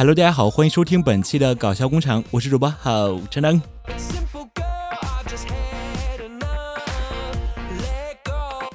[0.00, 3.60] Hello，大家好，欢迎收听本期的搞笑工厂，我是主播郝晨登。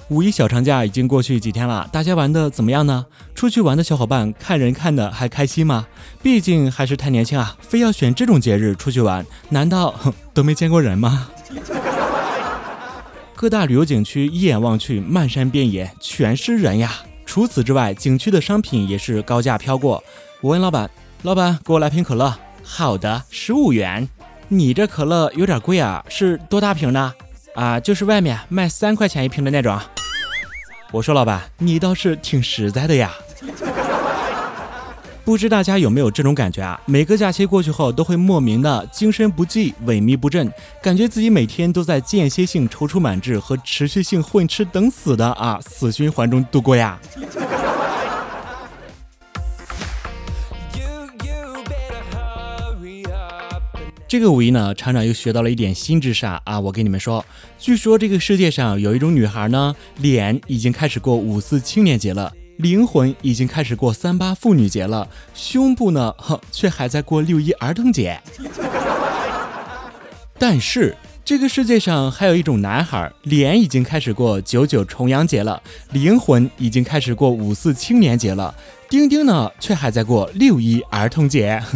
[0.10, 3.08] 五一小长假已经过去几天了，大家玩的怎么样呢？
[3.34, 5.88] 出去玩的小伙伴看人看的还开心吗？
[6.22, 9.96] 毕竟还是太年轻啊，非要选这种节日出去玩，难道
[10.32, 11.32] 都没见过人吗？
[13.36, 16.94] 各大旅游景区一眼望去，漫山遍野全是人呀。
[17.26, 20.04] 除此之外，景区的商品也是高价飘过。
[20.42, 20.88] 我问老板
[21.26, 22.32] ：“老板，给我来瓶可乐。
[22.62, 24.08] ”“好的，十五元。
[24.48, 27.14] ”“你这可乐有点贵啊，是多大瓶的
[27.56, 29.76] ？”“啊，就是外面卖三块钱一瓶的那种。”
[30.94, 33.12] 我说：“老板，你倒是挺实在的呀。
[35.26, 36.80] ”不知大家有没有这种感觉啊？
[36.86, 47.00] 每个假期过去后，都会莫名的精神不济、萎靡不振，感觉自己每天都在间歇性踌躇满志和持续性混吃等死的啊死循环中度过呀。
[54.08, 56.60] 这个五一呢，厂长又学到了一点新知识啊！
[56.60, 57.26] 我跟你们说，
[57.58, 62.32] 据说这个世界上有一种女孩呢，脸已经开始过五四青年节了。
[62.58, 68.22] 灵魂已经开始过三八妇女节了，胸部呢，呵，却还在过六一儿童节。
[70.38, 70.96] 但是
[71.26, 75.62] 这个世界上还有一种男孩，脸已经开始过九九重阳节了，
[75.92, 78.54] 灵魂已经开始过五四青年节了，
[78.88, 81.60] 丁丁呢，却还在过六一儿童节。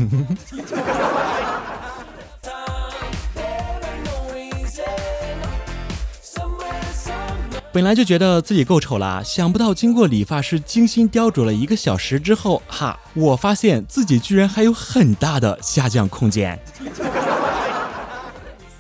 [7.72, 16.59] 本来就觉得自己够丑了，想不到经过理发师精心雕琢了一个小时之后，哈，我发现自己居然还有很大的下降空间。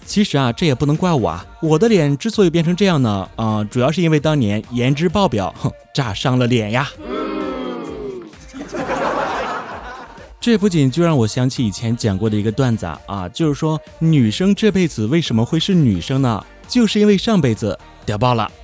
[0.05, 6.89] 其实啊，这也不能怪我啊，我的脸之所以变成这样呢，啊，主要是因为当年颜值爆表，哼，炸伤了脸呀。
[10.41, 16.43] 这不仅就让我想起以前讲过的一个段子啊，就是说女生这辈子为什么会是女生呢？
[16.67, 17.77] 就是因为上辈子。
[18.05, 18.51] 屌爆了！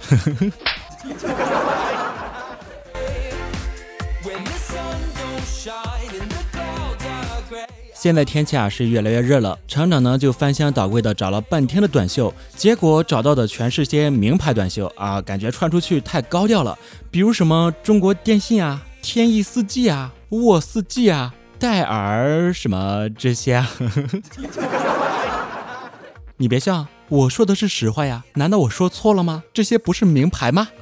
[7.94, 16.78] 现在天气啊是越来越热了，厂长呢就翻箱倒柜的找了半天的短袖，结果找到的全是些名牌短袖啊，感觉穿出去太高调了。
[17.10, 23.68] 比如什么中国电信啊、天翼四 G 啊、沃四 G 啊、戴尔什么这些啊。
[26.38, 29.44] 你别笑，我说的是实话呀，难道我说错了吗？
[29.54, 30.70] 这些不是名牌吗？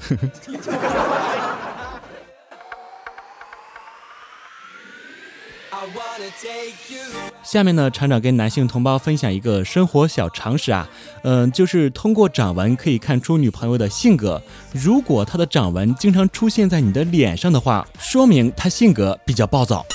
[7.43, 10.87] 下面呢，厂长跟男性同胞分享一个生活小常识啊，
[11.23, 14.41] 嗯，就是通过掌纹可以看出女朋友的性格。
[14.71, 19.85] 如果她的掌纹经常出现在你的脸上的话，说明她性格比较暴躁。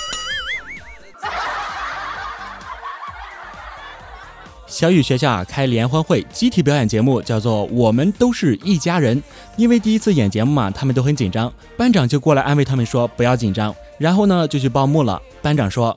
[4.68, 9.16] 小雨学校啊开联欢会，集体表演节目叫做《我们都是一家人》。
[9.56, 13.74] 因为第一次演节目嘛，他们都很紧张，班长就过来安慰他们说不要紧张。
[13.96, 15.20] 然后呢就去报幕了。
[15.40, 15.96] 班长说：“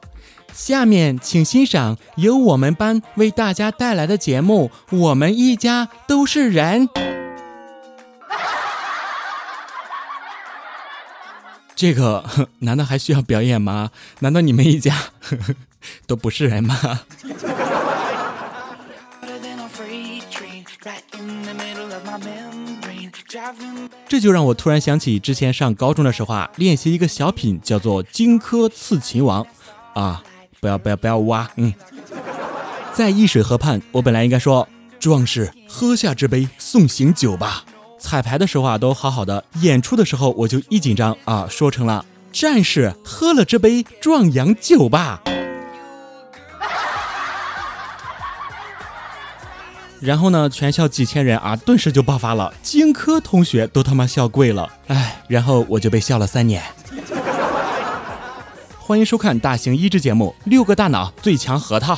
[0.55, 6.87] 下面请欣赏由我们班为大家带来的节目《我们一家都是人》。”
[11.75, 12.23] 这个
[12.59, 13.91] 难道还需要表演吗？
[14.19, 14.95] 难道你们一家
[16.07, 17.01] 都不是人吗？
[24.07, 29.43] 这就让我突然想起之前上高中的时候啊，练习一个小品叫做《荆轲刺秦王》
[29.99, 30.21] 啊，
[30.59, 31.73] 不要不要不要挖，嗯，
[32.93, 34.67] 在易水河畔，我本来应该说
[34.99, 37.63] 壮士喝下这杯送行酒吧。
[37.97, 45.21] 彩排的时候啊都好好的，演出的时候我就一紧张啊，说成了战士喝了这杯壮阳酒吧。
[50.01, 52.51] 然后呢，全校几千人啊，顿时就爆发了。
[52.63, 56.63] 荆轲同学都他妈笑跪了，哎，然后我就被笑了三年。
[58.79, 61.93] 欢迎收看大型益智节目《六个大脑最强核桃》。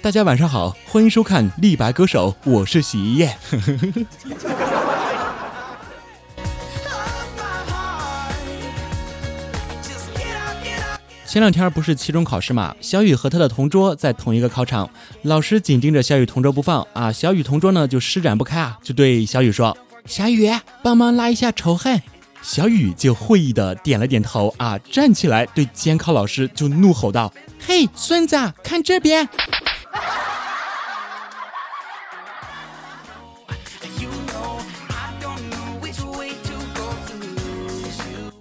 [0.00, 3.36] 大家晚上好，欢迎收看《立白歌手》，我是洗衣液。
[11.30, 14.90] 前两天不是期中考试嘛，小雨和他的同桌在同一个考场，
[15.22, 20.50] 老师紧盯着小雨同桌不放啊，小雨同桌呢就施展不开啊，就对小雨说：“小雨，
[20.82, 22.02] 帮忙拉一下仇恨。”
[22.42, 27.32] 小雨就会意的点了点头啊，站起来对监考老师就怒吼道
[27.64, 29.28] ：“嘿，孙子，看这边！”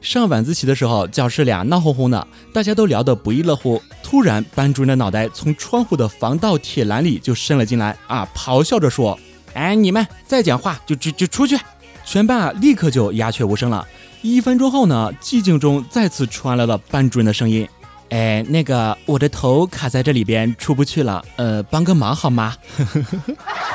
[0.10, 3.80] 上晚自习的时候，教室俩闹哄哄的，大家都聊得不亦乐乎。
[4.02, 9.20] 突然，班主任的脑袋从窗户的防盗铁栏里就伸了进来，啊，咆哮着说
[9.54, 11.56] ：“哎，你们再讲话就就就出去！”
[12.04, 13.88] 全班啊，立刻就鸦雀无声了。
[14.24, 17.70] 一分钟后呢，寂静中再次传来了班主任的声音
[18.10, 22.56] ：“哎，那个，我的头卡在这里边出不去了，呃，帮个忙好吗？”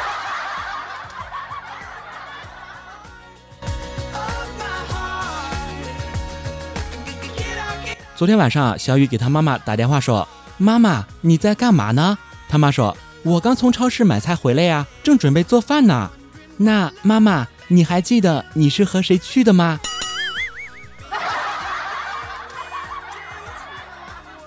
[8.17, 12.17] 昨天晚上，小雨给他妈妈打电话说：“妈妈，你在干嘛呢？”
[12.49, 16.13] 他妈说：“我刚从超市买菜回来呀，正准备做饭呢。”
[16.59, 19.81] 那妈妈，你还记得你是和谁去的吗？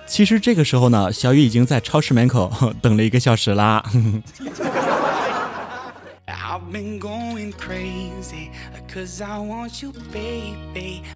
[0.07, 3.83] 其实这个时候呢，小雨已经在超市门口等了一个小时啦。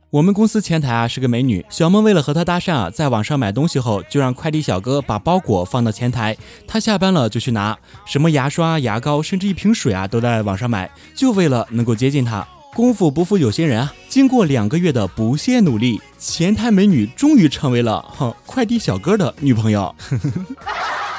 [0.10, 6.36] 我们公司前台啊是个美女，小梦为了和她搭讪啊，在网上买东西后，就让快递小哥把包裹放到前台，
[6.68, 12.46] 她下班了就去拿，什么牙刷、牙膏，甚至一瓶水啊，都在网上买，就为了能够接近她。
[12.74, 19.96] 功夫不负有心人啊，经过两个月的不懈努力，前台美女终于成为了哼快递小哥的女朋友。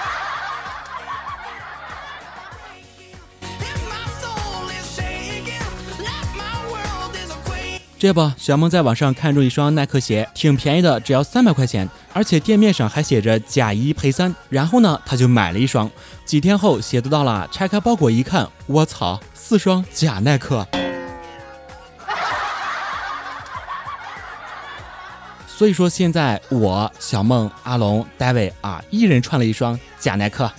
[8.03, 14.35] 这不，小梦在网上看中一双耐克鞋，挺便宜的，只要三百块钱，而且店面上还写着假一赔三。
[14.49, 15.89] 然后呢，他就买了一双。
[16.25, 20.67] 几天后，鞋子到了，拆开包裹一看，我操，四双假耐克。
[25.47, 30.51] 所以说，现在我小梦、阿龙、戴维啊，一人穿了一双假耐克。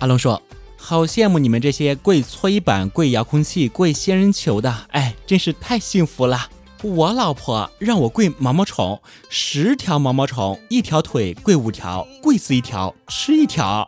[0.00, 0.40] 阿龙说
[0.78, 6.48] ：“好羡慕你们这些跪搓衣板、跪遥控器、跪仙人球的，哎，真是太幸福了。
[6.82, 8.98] 我老婆让我跪毛毛虫，
[9.28, 13.86] 十条毛毛虫，一条腿跪五条，跪死一条吃一条。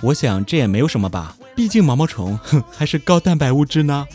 [0.00, 4.06] 我想这也没有什么吧，毕竟毛毛虫哼还是高蛋白物质呢。”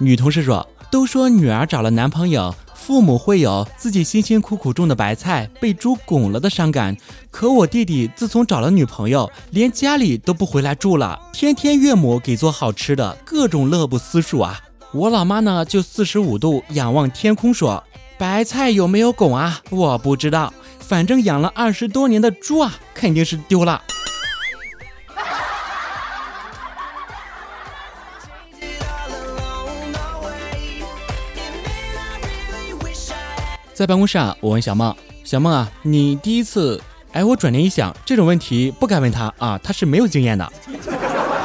[0.00, 6.96] 女同事说：“都说女儿找了男朋友，父母会有自己辛辛苦苦种的白菜被猪拱了的伤感。
[7.32, 14.60] 可我弟弟自从找了女朋友，连家里都不回来住了，天天岳母给做好吃的，各种乐不思蜀啊。
[14.92, 17.82] 我老妈呢，就四十五度仰望天空说：
[18.16, 19.60] 白菜有没有拱啊？
[19.70, 23.82] 我不知道，反正养了二十多年的猪啊，肯定是丢了。”
[33.78, 34.92] 在办公室啊，我问小梦
[35.22, 36.82] ：“小梦啊，你第一次……
[37.12, 40.52] 哎，我转念一想，这种问题不该问他啊，他是没有经验的。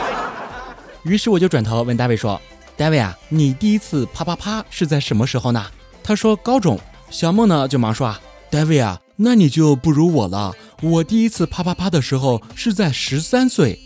[1.06, 2.42] 于是我就转头问大卫说
[2.76, 5.64] ：‘大卫啊，你第一次啪啪啪是在什么时候呢？’
[6.04, 6.80] 他说：‘高中。’
[7.12, 8.20] 小梦呢就忙说：‘啊，
[8.50, 10.56] 大卫啊，那你就不如我了。
[10.82, 13.80] 我第一次啪啪啪的时候是在十三岁。’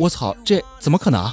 [0.00, 1.30] 我操，这怎么可能？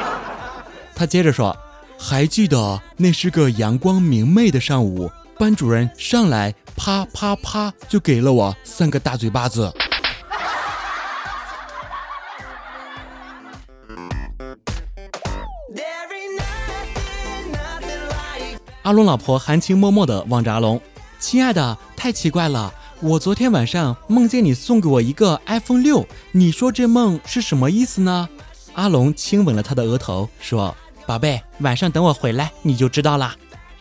[0.94, 1.56] 他接着说。”
[2.00, 9.72] 还记得那是个阳光明媚的上午，班主任上来啪啪啪就给了我三个大嘴巴子。
[18.82, 20.80] 阿龙老婆含情脉脉的望着阿龙，
[21.18, 28.28] 亲爱的，太奇怪了，我昨天晚上梦见你送给我一个 iPhone 六，你说这梦是什么意思呢？
[28.74, 30.74] 阿龙亲吻了他的额头，说。
[31.08, 33.34] 宝贝，晚上等我回来你就知道了。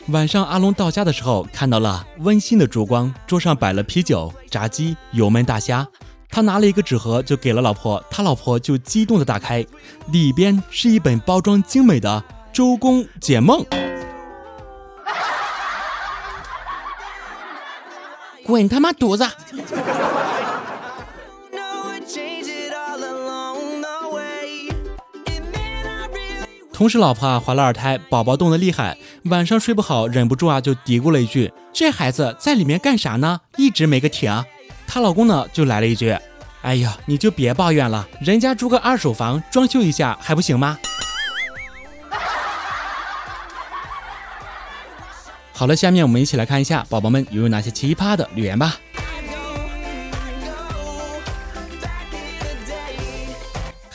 [0.08, 5.86] 晚上阿龙到家的时候，看到了温馨的烛光，桌上摆了啤酒、炸鸡、油焖大虾。
[6.30, 9.66] 他拿了一个纸盒就给了老婆，他老婆就激动的打开，
[10.10, 13.62] 里边是一本包装精美的《周公解梦》。
[18.46, 19.28] 滚他妈犊子！
[26.78, 33.42] 同时老婆啊怀了二胎，宝宝冻得厉害，晚上睡不好，忍不住啊就嘀咕了一句：“这孩子在里面干啥呢？
[33.58, 34.46] 一直没个停。”
[34.86, 36.16] 她老公呢就来了一句
[36.62, 40.78] ：“哎呀，你就别抱怨了，人家租个二手房装修一下还不行吗？”
[45.52, 48.78] 好了，下面我们一起来看一下宝宝们有哪些奇葩的留言吧。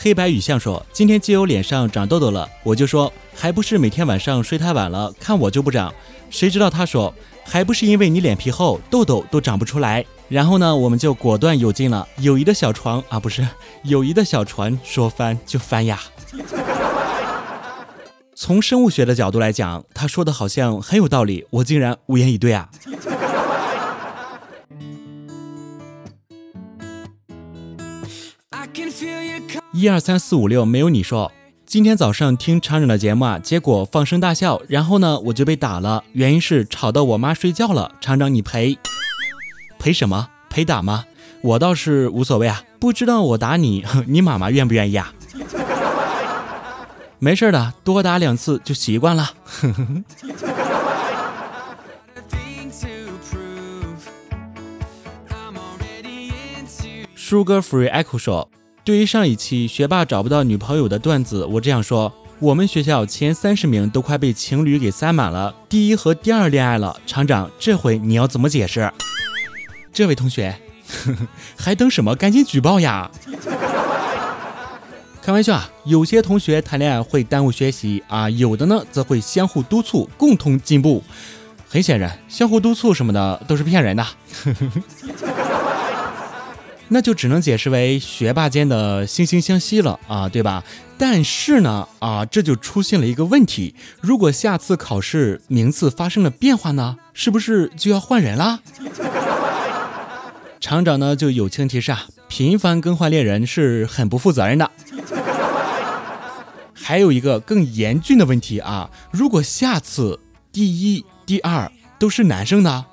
[0.03, 5.95] 黑白雨象说：“今天基友脸上长痘痘了，我就说还不是每天晚上睡太晚了，看我就不长。
[6.29, 10.05] 谁知道他说，还不是因为你脸皮厚，痘痘都长不出来。
[10.29, 12.05] 然后呢，我们就果断有劲了。
[12.19, 13.47] 友谊的小床啊，不是
[13.85, 16.01] 友谊的小船，说翻就翻呀。
[18.35, 22.69] 从生物学的角度来讲，他说的好像很有道理，我竟然无言以对啊。
[29.83, 31.33] 一二三四五六，没有你说。
[31.67, 37.91] 今天早上听厂长的节目啊，结果放声大笑，然后呢我就被打了，原因是吵到我妈睡觉了。
[38.01, 38.79] 厂长你赔
[39.81, 40.29] 赔什么？
[40.49, 41.05] 赔打吗？
[41.41, 45.13] 我倒是无所谓啊，不知道我打你， 你妈妈愿不愿意啊？
[47.19, 49.33] 没事的，多打两次就习惯了。
[57.19, 58.49] Sugar Free Echo 说。
[58.85, 67.01] 对于上一期学霸找不到女朋友的段子，我这样说：我们学校前三十名都快被情侣给塞满了，第一和第二恋爱了。
[67.07, 68.93] 厂长，这回你要怎么解释？
[69.93, 70.57] 这位同学，
[71.57, 72.17] 还等什么？
[72.17, 73.09] 赶紧举报呀！
[75.23, 81.05] 开玩笑啊，有些同学谈恋爱会耽误学习啊，有的呢则会相互督促，共同进步。
[81.69, 84.05] 很显然，相互督促什么的都是骗人的。
[86.95, 90.63] 那就只能解释为学霸间的惺惺相惜了啊，对吧？
[90.99, 98.61] 但是呢，啊，这就出现了一个问题：如果下次考试名次发生了变化呢，是不是就要换人啦？
[100.61, 104.71] 厂长呢就友情提示啊，频繁更换恋人是很不负责任的。
[106.75, 110.21] 还有一个更严峻的问题啊，如果下次
[110.53, 112.85] 第一、第二都是男生呢？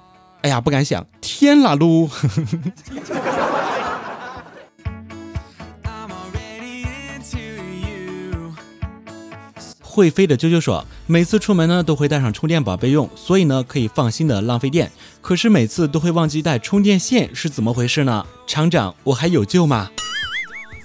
[0.41, 2.09] 哎呀，不敢想，天啦噜！
[9.99, 14.89] 会飞的啾啾说，每次出门呢都会带上充电宝备用，所以呢可以放心的浪费电。
[15.21, 18.25] 可是每次都会忘记带充电线，是怎么回事呢？
[18.47, 19.91] 厂长，我还有救吗？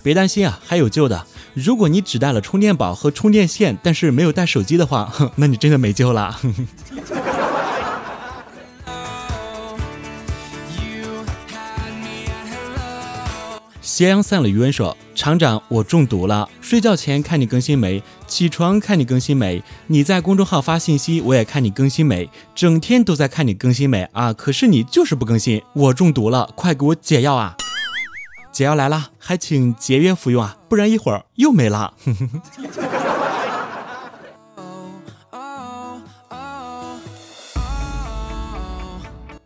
[0.02, 1.24] 别担心啊，还有救的。
[1.54, 6.36] 如果你只带了充电宝和充电线，但是没有带手机的话， 那你真的没救了。
[13.94, 16.48] 斜阳散了余温说：“厂长，我中毒了。
[16.60, 18.02] 睡觉前看你更新没？
[18.26, 19.62] 起床看你更新没？
[19.86, 22.28] 你在公众号发信息，我也看你更新没？
[22.56, 24.32] 整天都在看你更新没啊？
[24.32, 27.54] 可是你就是不更新，我中毒了，快给我解药啊！
[28.50, 31.94] 解药来了，还请节约服用啊，不然一会儿又没了。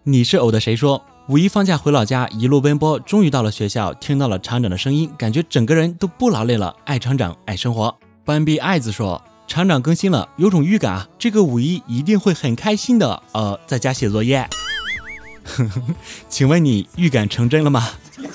[0.05, 6.75] 你是偶的谁说？”五一放假回老家，一路奔波，终于到了学校，听到了厂长的声音，感觉整个人都不劳累了。
[6.87, 7.95] 爱厂长，爱生活。
[8.25, 13.23] 斑比爱子说，厂长更新了，有种预感啊，这个五一一定会很开心的。
[13.33, 14.49] 呃，在家写作业。
[16.31, 17.87] 请问你预感成真了吗？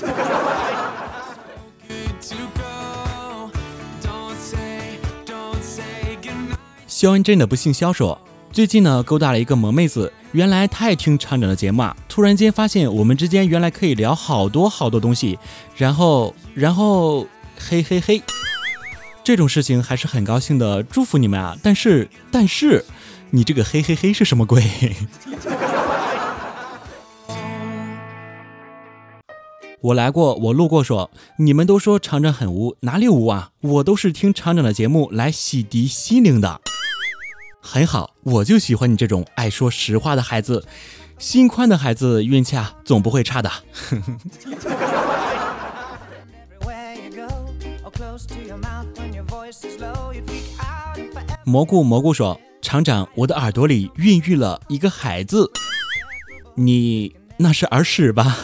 [6.86, 8.22] 肖恩真的不姓肖说。
[8.54, 11.98] 最近呢，勾搭了一个萌妹子，原来她也听厂长的节目啊。
[12.08, 15.40] 突然间发现我们之间原来可以聊好多好多东西，
[15.76, 17.26] 然后，然后，
[17.58, 18.22] 嘿嘿嘿，
[19.24, 21.58] 这种事情还是很高兴的，祝福你们啊。
[21.64, 22.86] 但是，但是，
[23.32, 24.62] 你这个嘿嘿嘿是什么鬼？
[29.82, 33.50] 我来过，我路过，说你们都说厂长很污，哪里污啊？
[33.62, 36.62] 我都是听厂长的节目来洗涤心灵的。
[37.66, 40.66] 很好，我就喜欢你这种爱说实话的孩子，
[41.18, 43.50] 心宽的孩子运气啊总不会差的。
[51.46, 55.50] 蘑菇蘑菇说：“厂长，我的耳朵里孕育了一个孩子，
[56.56, 58.38] 你那是耳屎吧？”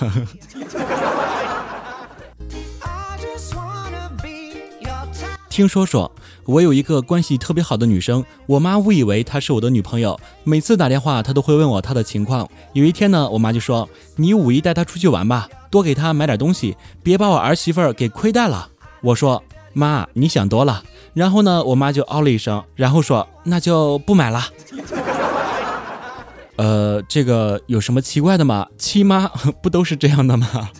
[5.50, 6.10] 听说说。
[6.50, 12.50] 我有一个关系特别好的女生，我妈误以为她是我的女朋友，每次打电话她都会问我她的情况。
[12.74, 13.88] 有一天呢，我妈就说
[14.18, 18.68] ：“你五一带她出去玩吧，多给她买点东西，别把我儿媳妇儿给亏待了。”
[19.02, 24.44] 我说：“妈，你想多了。”然后呢，我妈就哦了一声，然后说：“那就不买了。”
[26.58, 28.66] 呃，这个有什么奇怪的吗？
[28.76, 29.28] 亲妈
[29.62, 30.72] 不都是这样的吗？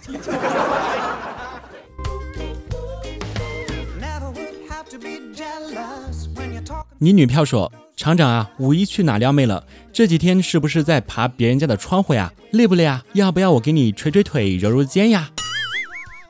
[7.02, 9.64] 你女票说，厂长啊，五一去哪撩妹了？
[9.94, 12.34] 这几天是不是在爬别人家的窗户呀？
[12.52, 13.02] 累不累啊？
[13.14, 15.30] 要不要我给你捶捶腿，揉揉肩呀？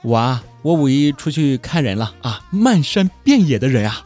[0.03, 4.05] 我啊，我五一出去看人了啊，漫山遍野的人啊。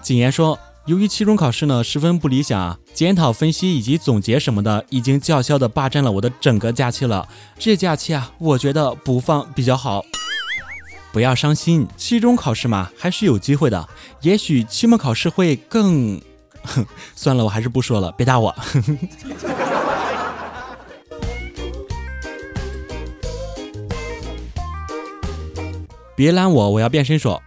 [0.00, 0.56] 谨言说。
[0.90, 7.28] 由于期中考试呢十分不理想，检讨分析以及总结什么的，已经叫嚣的霸占了我的整个假期了。
[7.56, 10.04] 这假期啊，我觉得不放比较好。
[11.12, 13.88] 不要伤心，期中考试嘛，还是有机会的。
[14.22, 16.20] 也许期末考试会更……
[16.64, 18.52] 哼， 算了，我还是不说了，别打我。
[26.16, 27.40] 别拦我，我要变身说。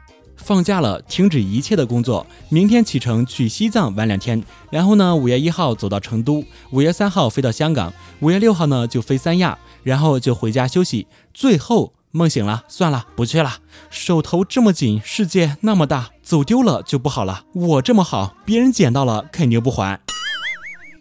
[0.44, 4.44] 放假了，停止一切的工作，明天启程去西藏玩两天。
[4.70, 11.08] 然后呢，五月一号走到成都，五月三号飞到香港，五月六号呢就飞三亚，然后就回家休息。
[11.34, 13.60] 最后梦醒了，算了，不去了。
[13.90, 17.46] 手头这么紧，世界那么大，走丢了就不好了。
[17.54, 20.02] 我这么好，别人捡到了肯定不还。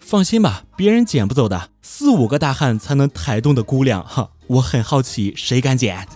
[0.01, 1.71] 放心吧，别人捡不走的。
[1.83, 6.07] 四五个大汉才能抬动的姑娘，哈，我很好奇，谁敢捡？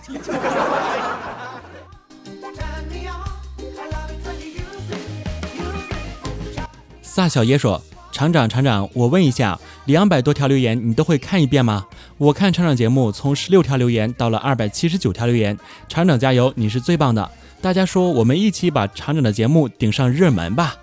[7.17, 7.81] 萨小爷说
[8.13, 11.87] ：“厂长，厂长，我问一下，两百多条留言你都会看一遍吗？
[12.19, 15.57] 我看厂长节目从十六条留言到了二百七十九条留言，
[15.89, 17.31] 厂长加油，你是最棒的！
[17.59, 20.75] 大家说我们一起把厂长的节目顶上热门吧。”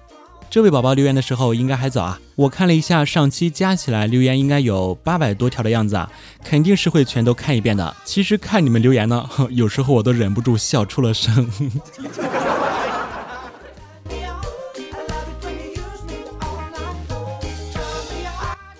[0.50, 6.10] 这位宝宝留言的时候应该还早啊，我看了一下上期加起来留言应该有八百多条的样子啊，
[6.42, 7.94] 肯定是会全都看一遍的。
[8.04, 11.48] 其实看你们留言呢， 有时候我都忍不住笑出了声。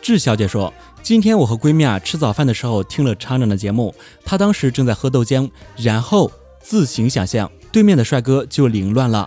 [0.05, 0.71] 智小姐说
[1.03, 6.31] ：“今天我和闺蜜啊吃早饭的时候听了厂长的节目，她当时正在喝豆浆，然后
[6.61, 9.27] 自行想象对面的帅哥就凌乱了。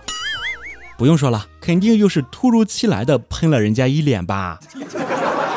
[0.96, 4.60] 不用说了，肯定又是突如其来的喷了人家一脸吧。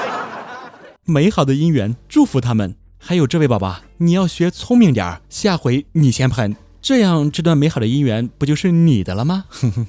[1.05, 2.75] 美好的姻缘，祝福他们。
[2.97, 9.85] 还有这位宝宝，你要学聪明点儿，下回你先喷，这样这段美好的姻缘不就是你的了吗？”哼 哼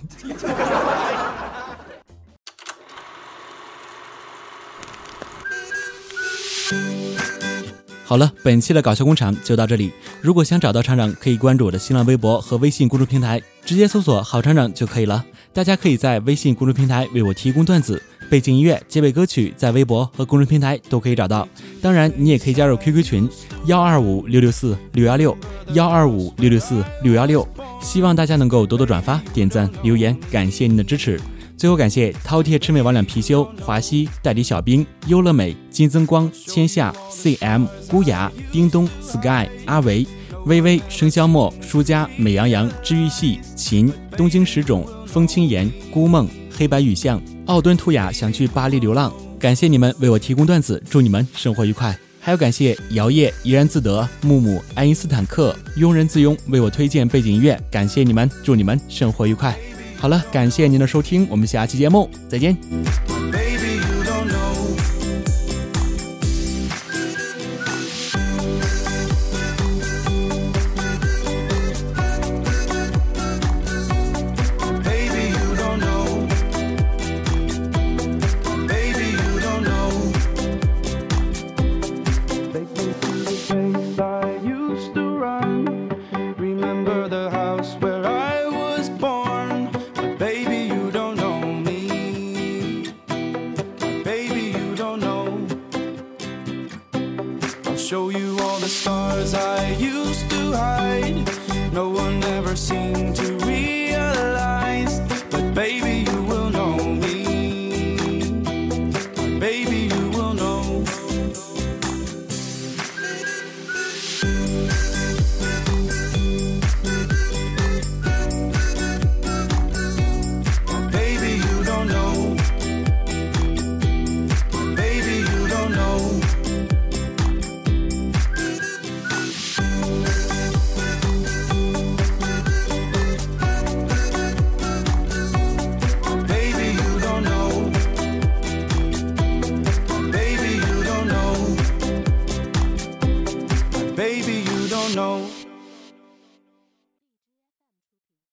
[8.05, 9.91] 好了，本期的搞笑工厂就到这里。
[10.21, 15.25] 如果想找到厂长，可以关注我的新浪微博和微信公众平台，直接搜索“好厂长”就可以了。
[15.53, 21.49] 大家可以在微信公众平台为我提供段子、背景音乐、结尾歌曲，在微博和公众平台都可以找到。
[21.81, 23.29] 当然，你也可以加入 QQ 群
[23.67, 25.37] 幺二五六六四六幺六
[25.73, 27.47] 幺二五六六四六幺六。
[27.81, 31.21] 希望大家能够多多转发、点赞、留言，感谢您的支持。
[31.63, 40.05] 最后感谢饕餮魑魅魍魉貔貅华西代理小兵优乐美金增光千夏 CM 孤雅叮咚 Sky 阿维
[40.47, 59.57] 微微生肖墨舒家美羊羊治愈系秦东京十种风轻言孤梦黑白雨巷奥敦图雅想去巴黎流浪感谢你们为我提供段子祝你们生活愉快还要感谢摇曳怡然自得木木爱因斯坦克庸人自庸为我推荐背景音乐感谢你们祝你们生活愉快。
[60.03, 62.57] 好了，感谢您的收听，我们下期节目再见。